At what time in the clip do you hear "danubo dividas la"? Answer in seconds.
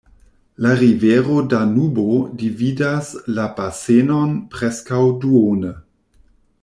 1.51-3.45